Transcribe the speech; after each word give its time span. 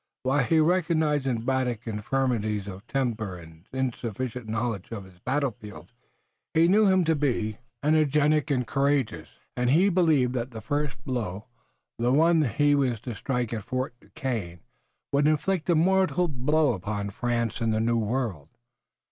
While 0.23 0.43
he 0.43 0.59
recognized 0.59 1.27
in 1.27 1.41
Braddock 1.41 1.85
infirmities 1.85 2.67
of 2.67 2.87
temper 2.87 3.37
and 3.37 3.65
insufficient 3.71 4.49
knowledge 4.49 4.89
of 4.91 5.03
his 5.03 5.19
battlefield, 5.19 5.91
he 6.55 6.67
knew 6.67 6.87
him 6.87 7.03
to 7.03 7.13
be 7.15 7.59
energetic 7.83 8.49
and 8.49 8.65
courageous 8.65 9.29
and 9.55 9.69
he 9.69 9.89
believed 9.89 10.33
that 10.33 10.49
the 10.49 10.59
first 10.59 11.03
blow, 11.05 11.45
the 11.99 12.11
one 12.11 12.39
that 12.39 12.53
he 12.55 12.73
was 12.73 12.99
to 13.01 13.13
strike 13.13 13.53
at 13.53 13.63
Fort 13.63 13.93
Duquesne, 14.01 14.61
would 15.11 15.27
inflict 15.27 15.69
a 15.69 15.75
mortal 15.75 16.27
blow 16.27 16.73
upon 16.73 17.11
France 17.11 17.61
in 17.61 17.69
the 17.69 17.79
New 17.79 17.99
World. 17.99 18.49